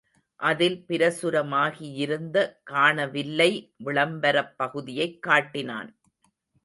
[0.39, 2.37] அதில் பிரசுரமாகியிருந்த
[2.65, 3.49] ′காணவில்லை
[3.85, 5.91] விளம்பரப் பகுதியைக் காட்டினான்.